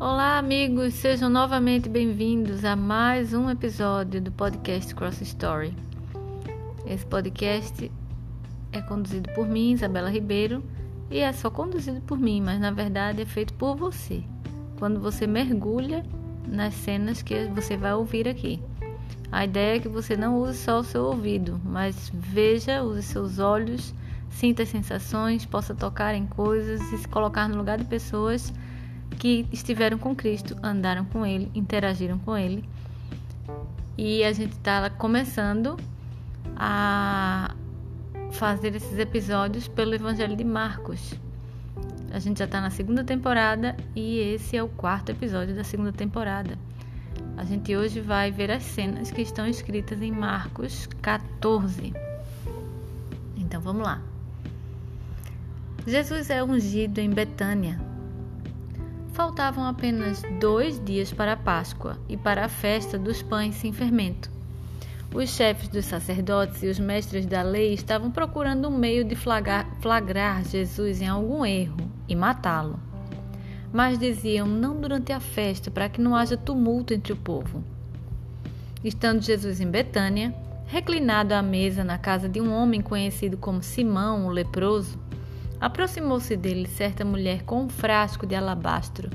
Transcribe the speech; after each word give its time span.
Olá, 0.00 0.38
amigos, 0.38 0.94
sejam 0.94 1.28
novamente 1.28 1.88
bem-vindos 1.88 2.64
a 2.64 2.76
mais 2.76 3.34
um 3.34 3.50
episódio 3.50 4.20
do 4.20 4.30
podcast 4.30 4.94
Cross 4.94 5.20
Story. 5.22 5.74
Esse 6.86 7.04
podcast 7.04 7.90
é 8.70 8.80
conduzido 8.80 9.28
por 9.34 9.48
mim, 9.48 9.72
Isabela 9.72 10.08
Ribeiro, 10.08 10.62
e 11.10 11.18
é 11.18 11.32
só 11.32 11.50
conduzido 11.50 12.00
por 12.02 12.16
mim, 12.16 12.40
mas 12.40 12.60
na 12.60 12.70
verdade 12.70 13.22
é 13.22 13.26
feito 13.26 13.52
por 13.54 13.74
você. 13.74 14.22
Quando 14.78 15.00
você 15.00 15.26
mergulha 15.26 16.06
nas 16.46 16.74
cenas 16.74 17.20
que 17.20 17.46
você 17.46 17.76
vai 17.76 17.92
ouvir 17.92 18.28
aqui. 18.28 18.62
A 19.32 19.44
ideia 19.44 19.78
é 19.78 19.80
que 19.80 19.88
você 19.88 20.16
não 20.16 20.40
use 20.40 20.58
só 20.58 20.78
o 20.78 20.84
seu 20.84 21.06
ouvido, 21.06 21.60
mas 21.64 22.08
veja, 22.14 22.84
use 22.84 23.02
seus 23.02 23.40
olhos, 23.40 23.92
sinta 24.30 24.62
as 24.62 24.68
sensações, 24.68 25.44
possa 25.44 25.74
tocar 25.74 26.14
em 26.14 26.24
coisas 26.24 26.80
e 26.92 26.98
se 26.98 27.08
colocar 27.08 27.48
no 27.48 27.56
lugar 27.56 27.78
de 27.78 27.84
pessoas 27.84 28.52
que 29.18 29.46
estiveram 29.52 29.98
com 29.98 30.14
Cristo, 30.14 30.56
andaram 30.62 31.04
com 31.04 31.26
Ele, 31.26 31.50
interagiram 31.54 32.18
com 32.18 32.36
Ele. 32.36 32.64
E 33.96 34.22
a 34.22 34.32
gente 34.32 34.52
está 34.52 34.88
começando 34.90 35.76
a 36.56 37.54
fazer 38.30 38.74
esses 38.74 38.98
episódios 38.98 39.66
pelo 39.66 39.94
Evangelho 39.94 40.36
de 40.36 40.44
Marcos. 40.44 41.14
A 42.12 42.18
gente 42.18 42.38
já 42.38 42.44
está 42.44 42.60
na 42.60 42.70
segunda 42.70 43.04
temporada 43.04 43.76
e 43.94 44.18
esse 44.18 44.56
é 44.56 44.62
o 44.62 44.68
quarto 44.68 45.10
episódio 45.10 45.54
da 45.54 45.64
segunda 45.64 45.92
temporada. 45.92 46.56
A 47.36 47.44
gente 47.44 47.76
hoje 47.76 48.00
vai 48.00 48.30
ver 48.30 48.50
as 48.50 48.62
cenas 48.62 49.10
que 49.10 49.22
estão 49.22 49.46
escritas 49.46 50.00
em 50.00 50.10
Marcos 50.10 50.88
14. 51.02 51.92
Então 53.36 53.60
vamos 53.60 53.82
lá. 53.82 54.00
Jesus 55.86 56.30
é 56.30 56.42
ungido 56.42 57.00
em 57.00 57.10
Betânia, 57.10 57.80
Faltavam 59.18 59.64
apenas 59.64 60.22
dois 60.38 60.80
dias 60.84 61.12
para 61.12 61.32
a 61.32 61.36
Páscoa 61.36 61.98
e 62.08 62.16
para 62.16 62.44
a 62.44 62.48
festa 62.48 62.96
dos 62.96 63.20
pães 63.20 63.56
sem 63.56 63.72
fermento. 63.72 64.30
Os 65.12 65.30
chefes 65.30 65.66
dos 65.66 65.86
sacerdotes 65.86 66.62
e 66.62 66.68
os 66.68 66.78
mestres 66.78 67.26
da 67.26 67.42
lei 67.42 67.74
estavam 67.74 68.12
procurando 68.12 68.68
um 68.68 68.78
meio 68.78 69.04
de 69.04 69.16
flagrar, 69.16 69.66
flagrar 69.80 70.44
Jesus 70.44 71.02
em 71.02 71.08
algum 71.08 71.44
erro 71.44 71.90
e 72.08 72.14
matá-lo. 72.14 72.78
Mas 73.72 73.98
diziam 73.98 74.46
não 74.46 74.80
durante 74.80 75.12
a 75.12 75.18
festa, 75.18 75.68
para 75.68 75.88
que 75.88 76.00
não 76.00 76.14
haja 76.14 76.36
tumulto 76.36 76.94
entre 76.94 77.12
o 77.12 77.16
povo. 77.16 77.64
Estando 78.84 79.20
Jesus 79.20 79.60
em 79.60 79.68
Betânia, 79.68 80.32
reclinado 80.68 81.34
à 81.34 81.42
mesa 81.42 81.82
na 81.82 81.98
casa 81.98 82.28
de 82.28 82.40
um 82.40 82.54
homem 82.54 82.80
conhecido 82.80 83.36
como 83.36 83.64
Simão, 83.64 84.28
o 84.28 84.30
leproso, 84.30 84.96
Aproximou-se 85.60 86.36
dele 86.36 86.68
certa 86.68 87.04
mulher 87.04 87.42
com 87.42 87.64
um 87.64 87.68
frasco 87.68 88.24
de 88.24 88.36
alabastro, 88.36 89.10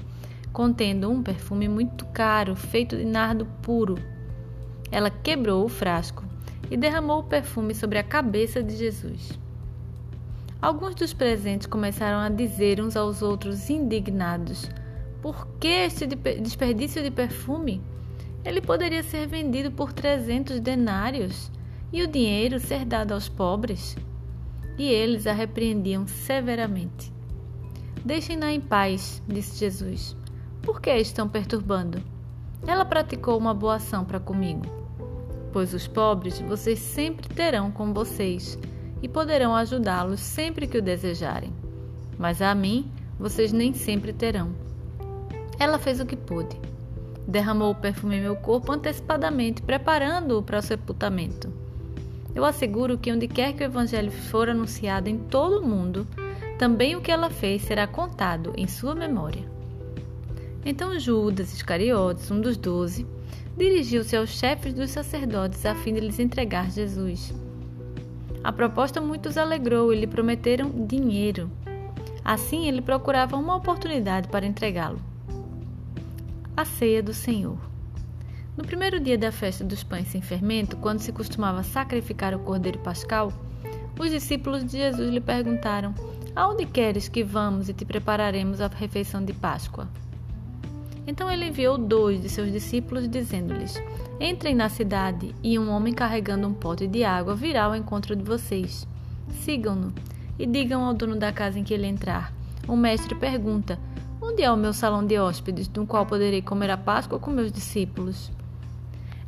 contendo 0.51 1.09
um 1.09 1.23
perfume 1.23 1.69
muito 1.69 2.05
caro, 2.07 2.53
feito 2.53 2.97
de 2.97 3.05
nardo 3.05 3.45
puro. 3.61 3.95
Ela 4.91 5.09
quebrou 5.09 5.63
o 5.63 5.69
frasco 5.69 6.25
e 6.69 6.75
derramou 6.75 7.19
o 7.19 7.23
perfume 7.23 7.73
sobre 7.73 7.97
a 7.97 8.03
cabeça 8.03 8.61
de 8.61 8.75
Jesus. 8.75 9.39
Alguns 10.61 10.95
dos 10.95 11.13
presentes 11.13 11.65
começaram 11.65 12.19
a 12.19 12.29
dizer 12.29 12.81
uns 12.81 12.97
aos 12.97 13.21
outros, 13.21 13.69
indignados: 13.69 14.69
Por 15.21 15.47
que 15.59 15.67
este 15.67 16.05
desperdício 16.05 17.01
de 17.01 17.09
perfume? 17.09 17.81
Ele 18.43 18.59
poderia 18.59 19.01
ser 19.01 19.27
vendido 19.27 19.71
por 19.71 19.93
trezentos 19.93 20.59
denários 20.59 21.49
e 21.91 22.03
o 22.03 22.07
dinheiro 22.07 22.59
ser 22.59 22.83
dado 22.83 23.13
aos 23.13 23.29
pobres 23.29 23.95
e 24.77 24.87
eles 24.87 25.27
a 25.27 25.33
repreendiam 25.33 26.07
severamente. 26.07 27.13
Deixem-na 28.03 28.51
em 28.51 28.59
paz, 28.59 29.21
disse 29.27 29.59
Jesus. 29.59 30.15
Por 30.61 30.81
que 30.81 30.89
a 30.89 30.99
estão 30.99 31.27
perturbando? 31.27 32.01
Ela 32.65 32.85
praticou 32.85 33.37
uma 33.37 33.53
boa 33.53 33.75
ação 33.75 34.05
para 34.05 34.19
comigo. 34.19 34.65
Pois 35.51 35.73
os 35.73 35.87
pobres 35.87 36.39
vocês 36.41 36.79
sempre 36.79 37.27
terão 37.27 37.71
com 37.71 37.93
vocês 37.93 38.57
e 39.01 39.07
poderão 39.07 39.55
ajudá-los 39.55 40.19
sempre 40.19 40.65
que 40.65 40.77
o 40.77 40.81
desejarem. 40.81 41.53
Mas 42.17 42.41
a 42.41 42.55
mim 42.55 42.89
vocês 43.19 43.51
nem 43.51 43.73
sempre 43.73 44.13
terão. 44.13 44.53
Ela 45.59 45.77
fez 45.77 45.99
o 45.99 46.05
que 46.05 46.15
pôde. 46.15 46.59
Derramou 47.27 47.71
o 47.71 47.75
perfume 47.75 48.17
em 48.17 48.21
meu 48.21 48.35
corpo 48.35 48.71
antecipadamente, 48.71 49.61
preparando-o 49.61 50.41
para 50.41 50.59
o 50.59 50.61
sepultamento. 50.61 51.62
Eu 52.35 52.45
asseguro 52.45 52.97
que 52.97 53.11
onde 53.11 53.27
quer 53.27 53.53
que 53.53 53.63
o 53.63 53.65
Evangelho 53.65 54.11
for 54.11 54.49
anunciado 54.49 55.07
em 55.09 55.17
todo 55.17 55.59
o 55.59 55.67
mundo, 55.67 56.07
também 56.57 56.95
o 56.95 57.01
que 57.01 57.11
ela 57.11 57.29
fez 57.29 57.61
será 57.61 57.85
contado 57.85 58.53
em 58.57 58.67
sua 58.67 58.95
memória. 58.95 59.43
Então 60.65 60.97
Judas 60.97 61.53
Iscariotes, 61.53 62.31
um 62.31 62.39
dos 62.39 62.57
doze, 62.57 63.05
dirigiu-se 63.57 64.15
aos 64.15 64.29
chefes 64.29 64.73
dos 64.73 64.89
sacerdotes 64.91 65.65
a 65.65 65.75
fim 65.75 65.93
de 65.93 65.99
lhes 65.99 66.19
entregar 66.19 66.71
Jesus. 66.71 67.33
A 68.43 68.51
proposta 68.51 68.99
muito 68.99 69.29
os 69.29 69.37
alegrou 69.37 69.93
e 69.93 69.99
lhe 69.99 70.07
prometeram 70.07 70.69
dinheiro. 70.85 71.49
Assim 72.25 72.67
ele 72.67 72.81
procurava 72.81 73.35
uma 73.35 73.55
oportunidade 73.55 74.27
para 74.27 74.45
entregá-lo. 74.45 74.99
A 76.55 76.65
ceia 76.65 77.03
do 77.03 77.13
Senhor. 77.13 77.72
No 78.55 78.63
primeiro 78.63 78.99
dia 78.99 79.17
da 79.17 79.31
festa 79.31 79.63
dos 79.63 79.83
pães 79.83 80.09
sem 80.09 80.21
fermento, 80.21 80.77
quando 80.77 80.99
se 80.99 81.11
costumava 81.11 81.63
sacrificar 81.63 82.35
o 82.35 82.39
cordeiro 82.39 82.77
pascal, 82.77 83.33
os 83.99 84.11
discípulos 84.11 84.63
de 84.63 84.77
Jesus 84.77 85.09
lhe 85.09 85.19
perguntaram: 85.19 85.91
Aonde 86.35 86.67
queres 86.67 87.07
que 87.07 87.23
vamos 87.23 87.67
e 87.67 87.73
te 87.73 87.83
prepararemos 87.83 88.61
a 88.61 88.67
refeição 88.67 89.25
de 89.25 89.33
Páscoa? 89.33 89.89
Então 91.07 91.31
ele 91.31 91.47
enviou 91.47 91.79
dois 91.79 92.21
de 92.21 92.29
seus 92.29 92.51
discípulos, 92.51 93.09
dizendo-lhes: 93.09 93.81
Entrem 94.19 94.53
na 94.53 94.69
cidade, 94.69 95.33
e 95.41 95.57
um 95.57 95.71
homem 95.71 95.91
carregando 95.91 96.47
um 96.47 96.53
pote 96.53 96.85
de 96.85 97.03
água 97.03 97.35
virá 97.35 97.63
ao 97.63 97.75
encontro 97.75 98.15
de 98.15 98.23
vocês. 98.23 98.87
Sigam-no 99.41 99.91
e 100.37 100.45
digam 100.45 100.85
ao 100.85 100.93
dono 100.93 101.15
da 101.15 101.33
casa 101.33 101.57
em 101.57 101.63
que 101.63 101.73
ele 101.73 101.87
entrar: 101.87 102.31
O 102.67 102.75
mestre 102.75 103.15
pergunta: 103.15 103.79
Onde 104.21 104.43
é 104.43 104.51
o 104.51 104.55
meu 104.55 104.73
salão 104.73 105.03
de 105.03 105.17
hóspedes, 105.17 105.67
no 105.69 105.87
qual 105.87 106.05
poderei 106.05 106.43
comer 106.43 106.69
a 106.69 106.77
Páscoa 106.77 107.17
com 107.17 107.31
meus 107.31 107.51
discípulos? 107.51 108.31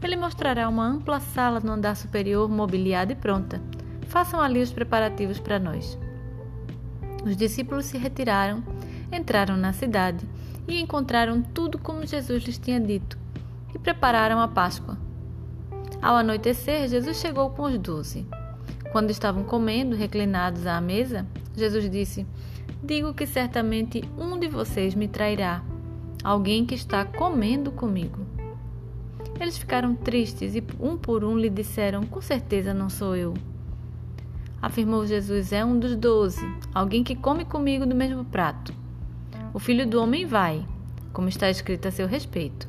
Ele 0.01 0.15
mostrará 0.15 0.67
uma 0.69 0.85
ampla 0.85 1.19
sala 1.19 1.59
no 1.59 1.71
andar 1.71 1.95
superior, 1.95 2.49
mobiliada 2.49 3.11
e 3.11 3.15
pronta. 3.15 3.61
Façam 4.07 4.39
ali 4.41 4.61
os 4.61 4.71
preparativos 4.71 5.39
para 5.39 5.59
nós. 5.59 5.97
Os 7.25 7.35
discípulos 7.35 7.85
se 7.85 7.97
retiraram, 7.97 8.63
entraram 9.11 9.57
na 9.57 9.73
cidade 9.73 10.27
e 10.67 10.79
encontraram 10.79 11.41
tudo 11.41 11.77
como 11.77 12.05
Jesus 12.05 12.43
lhes 12.43 12.57
tinha 12.57 12.79
dito 12.79 13.17
e 13.73 13.79
prepararam 13.79 14.39
a 14.39 14.47
Páscoa. 14.47 14.97
Ao 16.01 16.15
anoitecer, 16.15 16.87
Jesus 16.87 17.17
chegou 17.17 17.49
com 17.49 17.63
os 17.63 17.77
doze. 17.77 18.25
Quando 18.91 19.09
estavam 19.09 19.43
comendo, 19.43 19.95
reclinados 19.95 20.65
à 20.65 20.79
mesa, 20.79 21.25
Jesus 21.55 21.89
disse: 21.89 22.25
Digo 22.83 23.13
que 23.13 23.25
certamente 23.25 24.03
um 24.17 24.39
de 24.39 24.47
vocês 24.47 24.95
me 24.95 25.07
trairá, 25.07 25.63
alguém 26.23 26.65
que 26.65 26.75
está 26.75 27.03
comendo 27.03 27.71
comigo. 27.71 28.24
Eles 29.39 29.57
ficaram 29.57 29.95
tristes 29.95 30.55
e 30.55 30.63
um 30.79 30.97
por 30.97 31.23
um 31.23 31.37
lhe 31.37 31.49
disseram: 31.49 32.03
Com 32.03 32.21
certeza 32.21 32.73
não 32.73 32.89
sou 32.89 33.15
eu. 33.15 33.33
Afirmou 34.61 35.05
Jesus: 35.05 35.51
É 35.51 35.63
um 35.63 35.77
dos 35.77 35.95
doze, 35.95 36.45
alguém 36.73 37.03
que 37.03 37.15
come 37.15 37.45
comigo 37.45 37.85
do 37.85 37.95
mesmo 37.95 38.23
prato. 38.23 38.73
O 39.53 39.59
filho 39.59 39.87
do 39.87 40.01
homem 40.01 40.25
vai, 40.25 40.65
como 41.13 41.29
está 41.29 41.49
escrito 41.49 41.87
a 41.87 41.91
seu 41.91 42.07
respeito. 42.07 42.67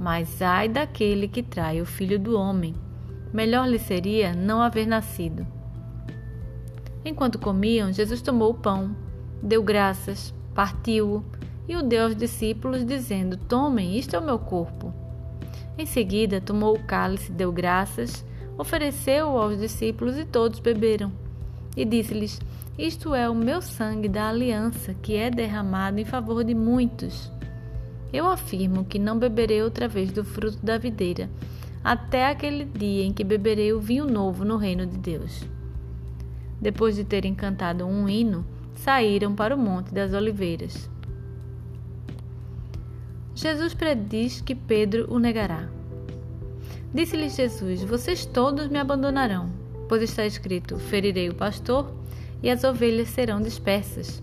Mas 0.00 0.40
ai 0.40 0.68
daquele 0.68 1.28
que 1.28 1.42
trai 1.42 1.80
o 1.80 1.86
filho 1.86 2.18
do 2.18 2.36
homem. 2.36 2.74
Melhor 3.32 3.68
lhe 3.68 3.78
seria 3.78 4.32
não 4.32 4.62
haver 4.62 4.86
nascido. 4.86 5.46
Enquanto 7.04 7.38
comiam, 7.38 7.92
Jesus 7.92 8.22
tomou 8.22 8.50
o 8.50 8.54
pão, 8.54 8.96
deu 9.42 9.62
graças, 9.62 10.34
partiu-o 10.54 11.24
e 11.68 11.76
o 11.76 11.82
deu 11.82 12.04
aos 12.04 12.16
discípulos, 12.16 12.84
dizendo: 12.84 13.36
Tomem, 13.36 13.98
isto 13.98 14.16
é 14.16 14.18
o 14.18 14.24
meu 14.24 14.38
corpo. 14.38 14.92
Em 15.78 15.86
seguida, 15.86 16.40
tomou 16.40 16.74
o 16.74 16.82
cálice, 16.82 17.30
deu 17.30 17.52
graças, 17.52 18.24
ofereceu-o 18.58 19.38
aos 19.38 19.56
discípulos 19.56 20.18
e 20.18 20.24
todos 20.24 20.58
beberam. 20.58 21.12
E 21.76 21.84
disse-lhes: 21.84 22.40
Isto 22.76 23.14
é 23.14 23.30
o 23.30 23.34
meu 23.34 23.62
sangue 23.62 24.08
da 24.08 24.28
aliança, 24.28 24.92
que 24.94 25.14
é 25.14 25.30
derramado 25.30 26.00
em 26.00 26.04
favor 26.04 26.42
de 26.42 26.52
muitos. 26.52 27.30
Eu 28.12 28.26
afirmo 28.26 28.84
que 28.84 28.98
não 28.98 29.20
beberei 29.20 29.62
outra 29.62 29.86
vez 29.86 30.10
do 30.10 30.24
fruto 30.24 30.58
da 30.66 30.78
videira, 30.78 31.30
até 31.84 32.26
aquele 32.26 32.64
dia 32.64 33.04
em 33.04 33.12
que 33.12 33.22
beberei 33.22 33.72
o 33.72 33.78
vinho 33.78 34.04
novo 34.04 34.44
no 34.44 34.56
reino 34.56 34.84
de 34.84 34.98
Deus. 34.98 35.44
Depois 36.60 36.96
de 36.96 37.04
terem 37.04 37.36
cantado 37.36 37.86
um 37.86 38.08
hino, 38.08 38.44
saíram 38.74 39.32
para 39.32 39.54
o 39.54 39.58
Monte 39.58 39.94
das 39.94 40.12
Oliveiras. 40.12 40.90
Jesus 43.40 43.72
prediz 43.72 44.40
que 44.40 44.52
Pedro 44.52 45.06
o 45.08 45.16
negará. 45.20 45.68
Disse-lhe 46.92 47.28
Jesus: 47.28 47.84
Vocês 47.84 48.26
todos 48.26 48.66
me 48.66 48.80
abandonarão, 48.80 49.48
pois 49.88 50.02
está 50.02 50.26
escrito: 50.26 50.76
Ferirei 50.76 51.28
o 51.28 51.34
pastor 51.36 51.88
e 52.42 52.50
as 52.50 52.64
ovelhas 52.64 53.10
serão 53.10 53.40
dispersas. 53.40 54.20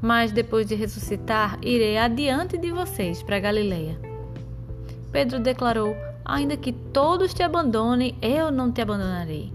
mas 0.00 0.32
depois 0.32 0.66
de 0.66 0.74
ressuscitar, 0.74 1.58
irei 1.62 1.98
adiante 1.98 2.56
de 2.56 2.72
vocês 2.72 3.22
para 3.22 3.38
Galileia. 3.38 4.00
Pedro 5.12 5.38
declarou: 5.38 5.94
Ainda 6.24 6.56
que 6.56 6.72
todos 6.72 7.34
te 7.34 7.42
abandonem, 7.42 8.16
eu 8.22 8.50
não 8.50 8.72
te 8.72 8.80
abandonarei. 8.80 9.52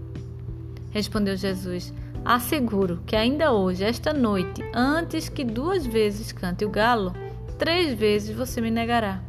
Respondeu 0.92 1.36
Jesus: 1.36 1.92
Asseguro 2.24 3.00
que 3.04 3.16
ainda 3.16 3.52
hoje, 3.52 3.82
esta 3.82 4.12
noite, 4.12 4.62
antes 4.72 5.28
que 5.28 5.42
duas 5.42 5.84
vezes 5.84 6.30
cante 6.30 6.64
o 6.64 6.70
galo, 6.70 7.12
três 7.58 7.92
vezes 7.92 8.34
você 8.34 8.60
me 8.60 8.70
negará. 8.70 9.20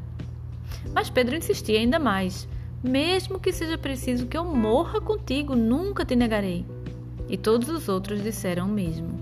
Mas 0.94 1.10
Pedro 1.10 1.36
insistia 1.36 1.80
ainda 1.80 2.00
mais: 2.00 2.48
Mesmo 2.84 3.40
que 3.40 3.52
seja 3.52 3.78
preciso 3.78 4.28
que 4.28 4.38
eu 4.38 4.46
morra 4.46 5.02
contigo, 5.02 5.56
nunca 5.56 6.06
te 6.06 6.16
negarei. 6.16 6.66
E 7.28 7.38
todos 7.38 7.70
os 7.70 7.90
outros 7.90 8.24
disseram 8.24 8.66
o 8.66 8.72
mesmo. 8.72 9.20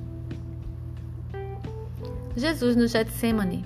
Jesus 2.36 2.76
no 2.76 2.88
Getsemane. 2.88 3.66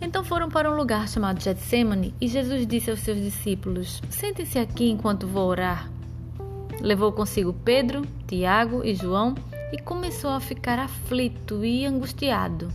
Então 0.00 0.22
foram 0.22 0.48
para 0.48 0.70
um 0.70 0.76
lugar 0.76 1.08
chamado 1.08 1.42
Getsemane 1.42 2.14
e 2.20 2.28
Jesus 2.28 2.66
disse 2.66 2.90
aos 2.90 3.00
seus 3.00 3.18
discípulos: 3.18 4.02
Sentem-se 4.10 4.58
aqui 4.58 4.90
enquanto 4.90 5.26
vou 5.26 5.48
orar. 5.48 5.90
Levou 6.80 7.10
consigo 7.12 7.54
Pedro, 7.64 8.02
Tiago 8.26 8.84
e 8.84 8.94
João 8.94 9.34
e 9.72 9.78
começou 9.78 10.30
a 10.30 10.40
ficar 10.40 10.78
aflito 10.78 11.64
e 11.64 11.86
angustiado. 11.86 12.68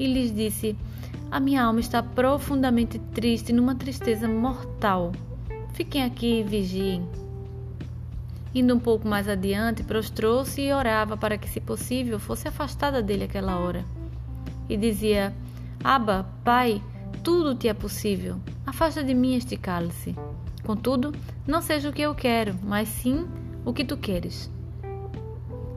E 0.00 0.06
lhes 0.06 0.34
disse: 0.34 0.74
A 1.30 1.38
minha 1.38 1.62
alma 1.62 1.78
está 1.78 2.02
profundamente 2.02 2.98
triste, 3.12 3.52
numa 3.52 3.74
tristeza 3.74 4.26
mortal. 4.26 5.12
Fiquem 5.74 6.02
aqui 6.02 6.40
e 6.40 6.42
vigiem. 6.42 7.06
Indo 8.54 8.74
um 8.74 8.78
pouco 8.78 9.06
mais 9.06 9.28
adiante, 9.28 9.82
prostrou-se 9.82 10.58
e 10.58 10.72
orava 10.72 11.18
para 11.18 11.36
que, 11.36 11.46
se 11.46 11.60
possível, 11.60 12.18
fosse 12.18 12.48
afastada 12.48 13.02
dele 13.02 13.24
aquela 13.24 13.58
hora. 13.58 13.84
E 14.70 14.76
dizia: 14.78 15.34
Aba, 15.84 16.26
Pai, 16.42 16.82
tudo 17.22 17.54
te 17.54 17.68
é 17.68 17.74
possível. 17.74 18.36
Afasta 18.64 19.04
de 19.04 19.12
mim 19.12 19.36
este 19.36 19.54
cálice. 19.54 20.16
Contudo, 20.64 21.12
não 21.46 21.60
seja 21.60 21.90
o 21.90 21.92
que 21.92 22.00
eu 22.00 22.14
quero, 22.14 22.54
mas 22.62 22.88
sim 22.88 23.26
o 23.66 23.72
que 23.74 23.84
tu 23.84 23.98
queres. 23.98 24.50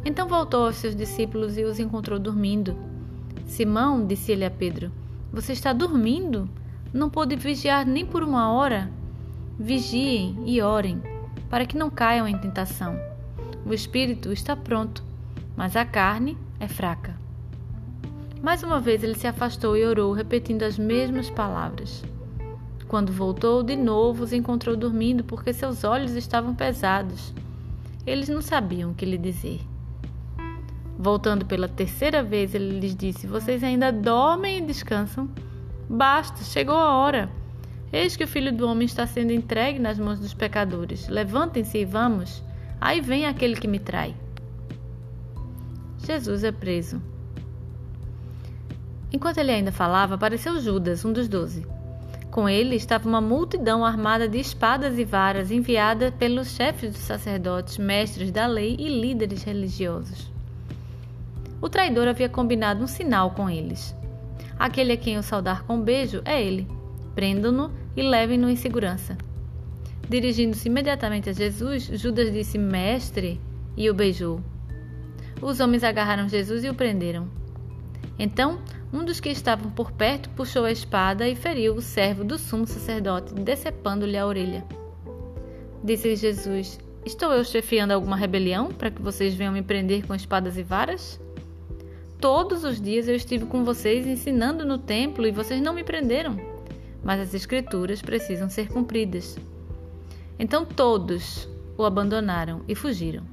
Então 0.05 0.29
voltou 0.29 0.67
aos 0.67 0.77
seus 0.77 0.95
discípulos 0.95 1.57
e 1.57 1.65
os 1.65 1.77
encontrou 1.77 2.17
dormindo. 2.17 2.92
Simão 3.45 4.05
disse-lhe 4.05 4.45
a 4.45 4.51
Pedro: 4.51 4.91
Você 5.31 5.53
está 5.53 5.73
dormindo? 5.73 6.49
Não 6.93 7.09
pôde 7.09 7.35
vigiar 7.35 7.85
nem 7.85 8.05
por 8.05 8.23
uma 8.23 8.51
hora? 8.51 8.91
Vigiem 9.59 10.37
e 10.45 10.61
orem 10.61 11.01
para 11.53 11.67
que 11.67 11.77
não 11.77 11.87
caiam 11.87 12.27
em 12.27 12.35
tentação. 12.35 12.99
O 13.63 13.75
espírito 13.75 14.33
está 14.33 14.55
pronto, 14.55 15.03
mas 15.55 15.75
a 15.75 15.85
carne 15.85 16.35
é 16.59 16.67
fraca. 16.67 17.15
Mais 18.41 18.63
uma 18.63 18.79
vez 18.79 19.03
ele 19.03 19.13
se 19.13 19.27
afastou 19.27 19.77
e 19.77 19.85
orou, 19.85 20.13
repetindo 20.13 20.63
as 20.63 20.79
mesmas 20.79 21.29
palavras. 21.29 22.03
Quando 22.87 23.13
voltou, 23.13 23.61
de 23.61 23.75
novo 23.75 24.23
os 24.23 24.33
encontrou 24.33 24.75
dormindo 24.75 25.23
porque 25.23 25.53
seus 25.53 25.83
olhos 25.83 26.13
estavam 26.15 26.55
pesados. 26.55 27.31
Eles 28.03 28.29
não 28.29 28.41
sabiam 28.41 28.89
o 28.89 28.95
que 28.95 29.05
lhe 29.05 29.17
dizer. 29.19 29.61
Voltando 31.03 31.45
pela 31.45 31.67
terceira 31.67 32.23
vez, 32.23 32.55
ele 32.55 32.79
lhes 32.79 32.95
disse: 32.95 33.27
Vocês 33.27 33.61
ainda 33.61 33.91
dormem 33.91 34.59
e 34.59 34.61
descansam? 34.61 35.29
Basta, 35.89 36.45
chegou 36.45 36.77
a 36.77 36.93
hora. 36.93 37.29
Eis 37.91 38.15
que 38.15 38.23
o 38.23 38.27
filho 38.27 38.53
do 38.53 38.65
homem 38.65 38.85
está 38.85 39.05
sendo 39.05 39.33
entregue 39.33 39.79
nas 39.79 39.99
mãos 39.99 40.17
dos 40.17 40.33
pecadores. 40.33 41.09
Levantem-se 41.09 41.77
e 41.77 41.83
vamos. 41.83 42.41
Aí 42.79 43.01
vem 43.01 43.25
aquele 43.25 43.57
que 43.57 43.67
me 43.67 43.79
trai. 43.79 44.15
Jesus 46.07 46.45
é 46.45 46.53
preso. 46.53 47.01
Enquanto 49.11 49.39
ele 49.39 49.51
ainda 49.51 49.73
falava, 49.73 50.15
apareceu 50.15 50.57
Judas, 50.61 51.03
um 51.03 51.11
dos 51.11 51.27
doze. 51.27 51.67
Com 52.31 52.47
ele 52.47 52.77
estava 52.77 53.09
uma 53.09 53.19
multidão 53.19 53.83
armada 53.83 54.25
de 54.25 54.39
espadas 54.39 54.97
e 54.97 55.03
varas 55.03 55.51
enviada 55.51 56.13
pelos 56.13 56.55
chefes 56.55 56.93
dos 56.93 57.01
sacerdotes, 57.01 57.77
mestres 57.77 58.31
da 58.31 58.47
lei 58.47 58.77
e 58.79 59.01
líderes 59.01 59.43
religiosos. 59.43 60.32
O 61.63 61.69
traidor 61.69 62.09
havia 62.09 62.27
combinado 62.27 62.83
um 62.83 62.87
sinal 62.87 63.31
com 63.31 63.49
eles. 63.49 63.95
Aquele 64.59 64.91
a 64.91 64.97
quem 64.97 65.15
eu 65.15 65.23
saudar 65.23 65.63
com 65.63 65.75
um 65.75 65.81
beijo 65.81 66.21
é 66.25 66.43
ele. 66.43 66.67
Prendam-no 67.15 67.71
e 67.95 68.01
levem-no 68.01 68.49
em 68.49 68.55
segurança. 68.57 69.17
Dirigindo-se 70.09 70.67
imediatamente 70.67 71.29
a 71.29 71.31
Jesus, 71.31 71.83
Judas 71.83 72.33
disse: 72.33 72.57
Mestre, 72.57 73.39
e 73.77 73.89
o 73.89 73.93
beijou. 73.93 74.41
Os 75.41 75.61
homens 75.61 75.85
agarraram 75.85 76.27
Jesus 76.27 76.65
e 76.65 76.69
o 76.69 76.75
prenderam. 76.75 77.29
Então, 78.19 78.59
um 78.91 79.05
dos 79.05 79.21
que 79.21 79.29
estavam 79.29 79.71
por 79.71 79.93
perto 79.93 80.29
puxou 80.31 80.65
a 80.65 80.71
espada 80.71 81.29
e 81.29 81.33
feriu 81.33 81.75
o 81.75 81.81
servo 81.81 82.25
do 82.25 82.37
sumo 82.37 82.67
sacerdote, 82.67 83.33
decepando-lhe 83.35 84.17
a 84.17 84.27
orelha. 84.27 84.65
Disse 85.81 86.13
Jesus: 86.17 86.77
Estou 87.05 87.31
eu 87.31 87.45
chefiando 87.45 87.93
alguma 87.93 88.17
rebelião 88.17 88.67
para 88.67 88.91
que 88.91 89.01
vocês 89.01 89.33
venham 89.33 89.53
me 89.53 89.61
prender 89.61 90.05
com 90.05 90.13
espadas 90.13 90.57
e 90.57 90.63
varas? 90.63 91.23
Todos 92.23 92.63
os 92.63 92.79
dias 92.79 93.09
eu 93.09 93.15
estive 93.15 93.45
com 93.45 93.65
vocês 93.65 94.07
ensinando 94.07 94.65
no 94.65 94.77
templo 94.77 95.27
e 95.27 95.31
vocês 95.31 95.61
não 95.61 95.73
me 95.73 95.83
prenderam 95.83 96.53
mas 97.03 97.19
as 97.19 97.33
Escrituras 97.33 98.01
precisam 98.01 98.49
ser 98.49 98.69
cumpridas. 98.69 99.37
Então 100.39 100.65
todos 100.65 101.47
o 101.77 101.83
abandonaram 101.83 102.61
e 102.67 102.73
fugiram. 102.73 103.23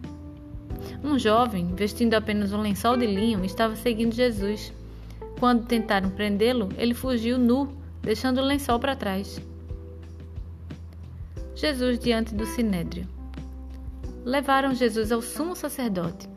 Um 1.04 1.18
jovem, 1.18 1.74
vestindo 1.74 2.14
apenas 2.14 2.52
um 2.52 2.60
lençol 2.60 2.96
de 2.96 3.06
linho, 3.06 3.44
estava 3.44 3.76
seguindo 3.76 4.14
Jesus. 4.14 4.72
Quando 5.38 5.66
tentaram 5.66 6.10
prendê-lo, 6.10 6.68
ele 6.76 6.94
fugiu 6.94 7.38
nu, 7.38 7.72
deixando 8.02 8.38
o 8.38 8.44
lençol 8.44 8.78
para 8.78 8.96
trás. 8.96 9.40
Jesus 11.54 11.98
diante 11.98 12.34
do 12.34 12.44
sinédrio. 12.44 13.06
Levaram 14.24 14.74
Jesus 14.74 15.12
ao 15.12 15.22
sumo 15.22 15.54
sacerdote. 15.54 16.29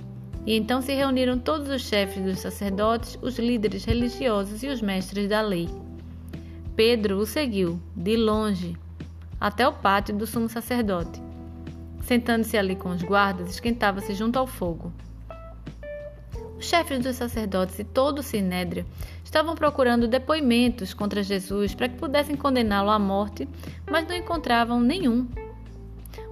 E 0.46 0.56
então 0.56 0.82
se 0.82 0.94
reuniram 0.94 1.40
todos 1.40 1.70
os 1.70 1.82
chefes 1.84 2.22
dos 2.24 2.40
sacerdotes, 2.40 3.18
os 3.22 3.40
líderes 3.40 3.86
religiosos 3.86 4.62
e 4.62 4.68
os 4.68 4.82
mestres 4.82 5.30
da 5.30 5.42
lei. 5.42 5.70
Pedro 6.76 7.18
o 7.18 7.26
seguiu, 7.26 7.80
de 7.96 8.18
longe, 8.18 8.76
até 9.40 9.68
o 9.68 9.74
pátio 9.74 10.16
do 10.16 10.28
sumo 10.28 10.50
sacerdote. 10.50 11.22
Sentando-se 12.02 12.58
ali 12.58 12.76
com 12.76 12.90
os 12.90 13.02
guardas, 13.02 13.52
esquentava-se 13.52 14.14
junto 14.14 14.38
ao 14.38 14.46
fogo. 14.46 14.92
Os 16.58 16.66
chefes 16.66 17.00
dos 17.00 17.16
sacerdotes 17.16 17.80
e 17.80 17.84
todo 17.84 18.20
o 18.20 18.24
sinédrio 18.24 18.86
estavam 19.24 19.56
procurando 19.56 20.08
depoimentos 20.08 20.94
contra 20.94 21.24
Jesus 21.24 21.74
para 21.74 21.90
que 21.90 21.98
pudessem 21.98 22.36
condená-lo 22.36 22.90
à 22.90 23.00
morte, 23.00 23.48
mas 23.90 24.08
não 24.08 24.16
encontravam 24.16 24.80
nenhum. 24.80 25.28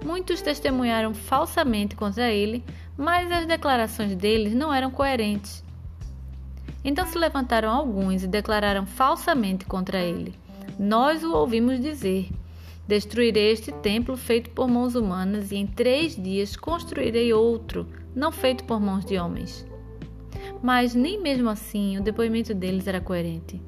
Muitos 0.03 0.41
testemunharam 0.41 1.13
falsamente 1.13 1.95
contra 1.95 2.31
ele, 2.31 2.63
mas 3.01 3.31
as 3.31 3.47
declarações 3.47 4.15
deles 4.15 4.53
não 4.53 4.71
eram 4.71 4.91
coerentes. 4.91 5.63
Então 6.85 7.03
se 7.07 7.17
levantaram 7.17 7.71
alguns 7.71 8.21
e 8.21 8.27
declararam 8.27 8.85
falsamente 8.85 9.65
contra 9.65 9.99
ele: 9.99 10.35
Nós 10.77 11.23
o 11.23 11.33
ouvimos 11.33 11.81
dizer: 11.81 12.29
Destruirei 12.87 13.51
este 13.51 13.71
templo 13.71 14.15
feito 14.15 14.51
por 14.51 14.67
mãos 14.67 14.93
humanas, 14.93 15.51
e 15.51 15.55
em 15.55 15.65
três 15.65 16.15
dias 16.15 16.55
construirei 16.55 17.33
outro, 17.33 17.87
não 18.15 18.31
feito 18.31 18.63
por 18.65 18.79
mãos 18.79 19.03
de 19.03 19.17
homens. 19.17 19.65
Mas 20.61 20.93
nem 20.93 21.19
mesmo 21.19 21.49
assim 21.49 21.97
o 21.97 22.03
depoimento 22.03 22.53
deles 22.53 22.85
era 22.85 23.01
coerente. 23.01 23.59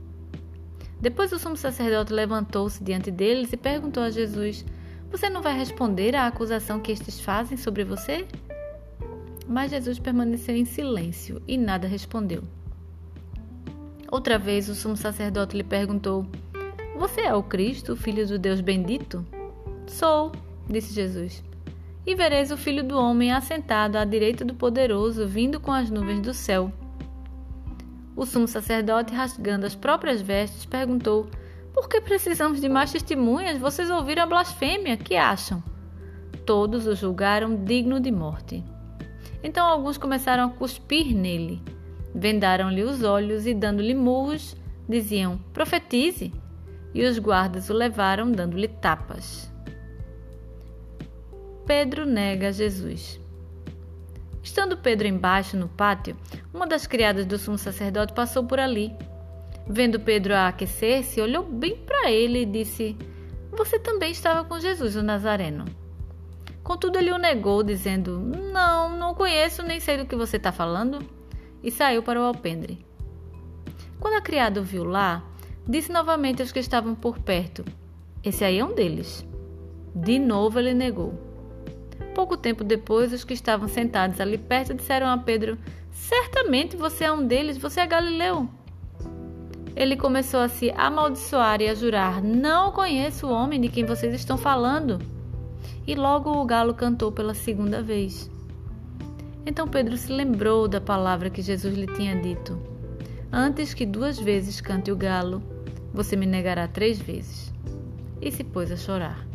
Depois 1.01 1.31
o 1.31 1.39
sumo 1.39 1.57
sacerdote 1.57 2.13
levantou-se 2.13 2.83
diante 2.83 3.09
deles 3.09 3.51
e 3.51 3.57
perguntou 3.57 4.03
a 4.03 4.11
Jesus: 4.11 4.63
Você 5.09 5.27
não 5.27 5.41
vai 5.41 5.57
responder 5.57 6.15
à 6.15 6.27
acusação 6.27 6.79
que 6.79 6.91
estes 6.91 7.19
fazem 7.19 7.57
sobre 7.57 7.83
você? 7.83 8.27
Mas 9.47 9.71
Jesus 9.71 9.99
permaneceu 9.99 10.55
em 10.55 10.65
silêncio 10.65 11.41
e 11.47 11.57
nada 11.57 11.87
respondeu. 11.87 12.43
Outra 14.11 14.37
vez 14.37 14.69
o 14.69 14.75
sumo 14.75 14.95
sacerdote 14.95 15.57
lhe 15.57 15.63
perguntou: 15.63 16.25
Você 16.97 17.21
é 17.21 17.33
o 17.33 17.43
Cristo, 17.43 17.95
filho 17.95 18.27
do 18.27 18.37
Deus 18.37 18.61
bendito? 18.61 19.25
Sou, 19.87 20.31
disse 20.69 20.93
Jesus. 20.93 21.43
E 22.05 22.15
vereis 22.15 22.51
o 22.51 22.57
filho 22.57 22.83
do 22.83 22.97
homem 22.97 23.31
assentado 23.31 23.97
à 23.97 24.05
direita 24.05 24.45
do 24.45 24.53
poderoso, 24.53 25.25
vindo 25.25 25.59
com 25.59 25.71
as 25.71 25.89
nuvens 25.89 26.21
do 26.21 26.33
céu. 26.33 26.71
O 28.15 28.25
sumo 28.25 28.47
sacerdote, 28.47 29.13
rasgando 29.13 29.65
as 29.65 29.73
próprias 29.73 30.21
vestes, 30.21 30.65
perguntou: 30.65 31.27
Por 31.73 31.89
que 31.89 31.99
precisamos 31.99 32.61
de 32.61 32.69
mais 32.69 32.91
testemunhas? 32.91 33.57
Vocês 33.57 33.89
ouviram 33.89 34.23
a 34.23 34.27
blasfêmia? 34.27 34.95
Que 34.95 35.15
acham? 35.15 35.63
Todos 36.45 36.85
o 36.85 36.95
julgaram 36.95 37.55
digno 37.55 37.99
de 37.99 38.11
morte. 38.11 38.63
Então 39.43 39.67
alguns 39.67 39.97
começaram 39.97 40.45
a 40.45 40.49
cuspir 40.49 41.13
nele. 41.13 41.61
Vendaram-lhe 42.15 42.83
os 42.83 43.03
olhos 43.03 43.45
e, 43.45 43.53
dando-lhe 43.53 43.93
murros, 43.93 44.55
diziam: 44.87 45.37
Profetize! 45.51 46.33
E 46.93 47.03
os 47.03 47.17
guardas 47.19 47.69
o 47.69 47.73
levaram, 47.73 48.31
dando-lhe 48.31 48.67
tapas. 48.67 49.51
Pedro 51.65 52.05
nega 52.05 52.51
Jesus. 52.51 53.19
Estando 54.43 54.77
Pedro 54.77 55.07
embaixo 55.07 55.57
no 55.57 55.67
pátio, 55.67 56.15
uma 56.53 56.67
das 56.67 56.85
criadas 56.85 57.25
do 57.25 57.37
sumo 57.37 57.57
sacerdote 57.57 58.13
passou 58.13 58.43
por 58.43 58.59
ali. 58.59 58.93
Vendo 59.67 59.99
Pedro 59.99 60.35
aquecer-se, 60.35 61.21
olhou 61.21 61.43
bem 61.43 61.77
para 61.77 62.11
ele 62.11 62.41
e 62.41 62.45
disse: 62.45 62.95
Você 63.51 63.79
também 63.79 64.11
estava 64.11 64.43
com 64.43 64.59
Jesus, 64.59 64.95
o 64.95 65.01
Nazareno. 65.01 65.65
Contudo, 66.63 66.97
ele 66.97 67.11
o 67.11 67.17
negou, 67.17 67.61
dizendo: 67.61 68.19
Não, 68.19 68.97
não 68.97 69.13
conheço 69.13 69.61
nem 69.61 69.79
sei 69.79 69.97
do 69.97 70.05
que 70.05 70.15
você 70.15 70.37
está 70.37 70.51
falando. 70.51 70.99
E 71.61 71.71
saiu 71.71 72.03
para 72.03 72.19
o 72.19 72.23
alpendre. 72.23 72.85
Quando 73.99 74.15
a 74.15 74.21
criada 74.21 74.59
o 74.59 74.63
viu 74.63 74.83
lá, 74.83 75.23
disse 75.67 75.91
novamente 75.91 76.41
aos 76.41 76.51
que 76.51 76.59
estavam 76.59 76.95
por 76.95 77.19
perto: 77.19 77.63
Esse 78.23 78.43
aí 78.43 78.59
é 78.59 78.65
um 78.65 78.73
deles. 78.73 79.25
De 79.95 80.17
novo 80.19 80.59
ele 80.59 80.73
negou. 80.73 81.13
Pouco 82.15 82.37
tempo 82.37 82.63
depois, 82.63 83.13
os 83.13 83.23
que 83.23 83.33
estavam 83.33 83.67
sentados 83.67 84.19
ali 84.19 84.37
perto 84.37 84.73
disseram 84.73 85.07
a 85.07 85.17
Pedro: 85.17 85.57
Certamente 85.91 86.75
você 86.75 87.05
é 87.05 87.11
um 87.11 87.25
deles, 87.25 87.57
você 87.57 87.81
é 87.81 87.87
Galileu. 87.87 88.47
Ele 89.75 89.95
começou 89.97 90.39
a 90.39 90.49
se 90.49 90.71
amaldiçoar 90.71 91.61
e 91.61 91.69
a 91.69 91.75
jurar: 91.75 92.21
Não 92.21 92.71
conheço 92.71 93.27
o 93.27 93.31
homem 93.31 93.59
de 93.59 93.69
quem 93.69 93.85
vocês 93.85 94.13
estão 94.13 94.37
falando. 94.37 94.99
E 95.85 95.95
logo 95.95 96.31
o 96.31 96.45
galo 96.45 96.73
cantou 96.73 97.11
pela 97.11 97.33
segunda 97.33 97.81
vez. 97.81 98.29
Então 99.45 99.67
Pedro 99.67 99.97
se 99.97 100.11
lembrou 100.11 100.67
da 100.67 100.79
palavra 100.79 101.29
que 101.29 101.41
Jesus 101.41 101.75
lhe 101.75 101.87
tinha 101.87 102.15
dito: 102.15 102.57
Antes 103.31 103.73
que 103.73 103.85
duas 103.85 104.17
vezes 104.17 104.61
cante 104.61 104.91
o 104.91 104.95
galo, 104.95 105.43
você 105.93 106.15
me 106.15 106.25
negará 106.25 106.67
três 106.67 106.99
vezes. 106.99 107.53
E 108.21 108.31
se 108.31 108.43
pôs 108.43 108.71
a 108.71 108.77
chorar. 108.77 109.27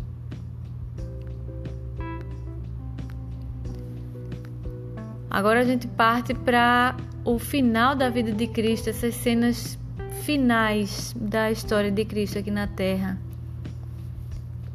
Agora 5.31 5.61
a 5.61 5.65
gente 5.65 5.87
parte 5.87 6.33
para 6.33 6.97
o 7.25 7.39
final 7.39 7.95
da 7.95 8.09
vida 8.09 8.33
de 8.33 8.47
Cristo, 8.47 8.89
essas 8.89 9.15
cenas 9.15 9.79
finais 10.23 11.15
da 11.15 11.51
história 11.51 11.91
de 11.91 12.05
Cristo 12.05 12.39
aqui 12.39 12.51
na 12.51 12.67
Terra. 12.67 13.21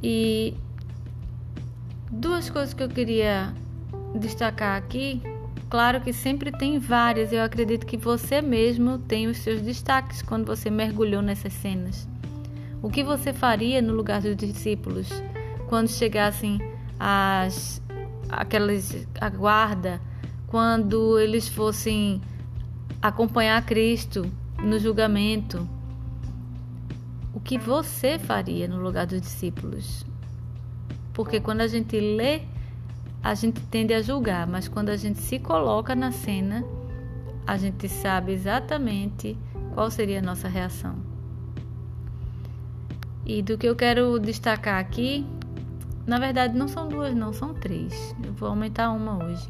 E 0.01 0.53
duas 2.13 2.49
coisas 2.49 2.73
que 2.73 2.83
eu 2.83 2.89
queria 2.89 3.53
destacar 4.15 4.77
aqui. 4.77 5.21
Claro 5.69 6.01
que 6.01 6.13
sempre 6.13 6.51
tem 6.51 6.77
várias, 6.77 7.33
eu 7.33 7.43
acredito 7.43 7.85
que 7.85 7.97
você 7.97 8.41
mesmo 8.41 8.99
tem 8.99 9.27
os 9.27 9.37
seus 9.37 9.61
destaques 9.61 10.21
quando 10.21 10.45
você 10.45 10.69
mergulhou 10.69 11.21
nessas 11.21 11.53
cenas. 11.53 12.07
O 12.81 12.89
que 12.89 13.03
você 13.03 13.33
faria 13.33 13.81
no 13.81 13.93
lugar 13.93 14.21
dos 14.21 14.35
discípulos 14.35 15.09
quando 15.67 15.87
chegassem 15.87 16.59
as 16.99 17.81
aquelas 18.29 19.07
a 19.19 19.29
guarda, 19.29 19.99
quando 20.47 21.19
eles 21.19 21.47
fossem 21.47 22.21
acompanhar 23.01 23.65
Cristo 23.65 24.25
no 24.61 24.77
julgamento. 24.79 25.67
O 27.33 27.39
que 27.39 27.57
você 27.57 28.19
faria 28.19 28.67
no 28.67 28.77
lugar 28.77 29.07
dos 29.07 29.21
discípulos? 29.21 30.05
Porque 31.13 31.39
quando 31.39 31.61
a 31.61 31.67
gente 31.67 31.99
lê, 31.99 32.41
a 33.21 33.33
gente 33.35 33.61
tende 33.61 33.93
a 33.93 34.01
julgar, 34.01 34.47
mas 34.47 34.67
quando 34.67 34.89
a 34.89 34.97
gente 34.97 35.19
se 35.19 35.39
coloca 35.39 35.95
na 35.95 36.11
cena, 36.11 36.65
a 37.45 37.57
gente 37.57 37.87
sabe 37.87 38.33
exatamente 38.33 39.37
qual 39.73 39.89
seria 39.91 40.19
a 40.19 40.21
nossa 40.21 40.47
reação. 40.47 40.95
E 43.25 43.41
do 43.41 43.57
que 43.57 43.67
eu 43.67 43.75
quero 43.75 44.19
destacar 44.19 44.79
aqui, 44.79 45.25
na 46.05 46.19
verdade 46.19 46.57
não 46.57 46.67
são 46.67 46.89
duas, 46.89 47.15
não, 47.15 47.31
são 47.31 47.53
três. 47.53 48.13
Eu 48.23 48.33
vou 48.33 48.49
aumentar 48.49 48.91
uma 48.91 49.23
hoje. 49.23 49.47